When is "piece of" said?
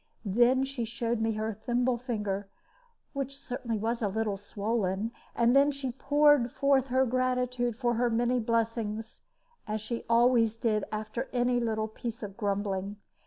11.87-12.35